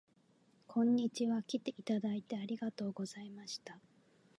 [0.65, 1.43] こんにちは。
[1.43, 3.77] きていただいてありがとうございました